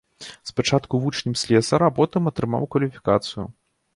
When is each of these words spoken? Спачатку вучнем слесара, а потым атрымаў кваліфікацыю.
Спачатку 0.49 0.99
вучнем 1.03 1.35
слесара, 1.41 1.91
а 1.93 1.95
потым 1.99 2.31
атрымаў 2.31 2.67
кваліфікацыю. 2.77 3.45